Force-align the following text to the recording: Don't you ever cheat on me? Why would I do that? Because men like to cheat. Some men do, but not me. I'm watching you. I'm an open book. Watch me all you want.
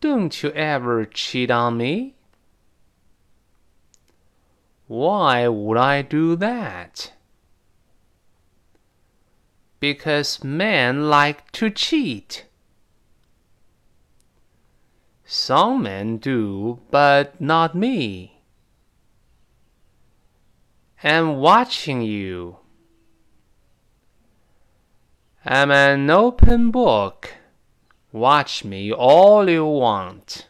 Don't 0.00 0.42
you 0.42 0.50
ever 0.52 1.04
cheat 1.04 1.50
on 1.50 1.76
me? 1.76 2.14
Why 4.86 5.46
would 5.46 5.76
I 5.76 6.00
do 6.02 6.36
that? 6.36 7.12
Because 9.78 10.42
men 10.42 11.08
like 11.08 11.52
to 11.52 11.70
cheat. 11.70 12.46
Some 15.24 15.82
men 15.84 16.16
do, 16.16 16.80
but 16.90 17.40
not 17.40 17.74
me. 17.74 18.42
I'm 21.04 21.36
watching 21.36 22.02
you. 22.02 22.56
I'm 25.44 25.70
an 25.70 26.10
open 26.10 26.70
book. 26.70 27.34
Watch 28.12 28.64
me 28.64 28.92
all 28.92 29.48
you 29.48 29.64
want. 29.64 30.48